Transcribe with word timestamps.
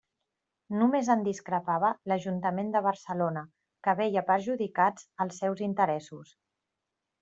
Només 0.77 1.11
en 1.15 1.21
discrepava 1.27 1.91
l'Ajuntament 2.13 2.73
de 2.77 2.83
Barcelona 2.89 3.45
que 3.89 3.97
veia 4.03 4.27
perjudicats 4.35 5.09
els 5.29 5.43
seus 5.45 5.67
interessos. 5.73 6.39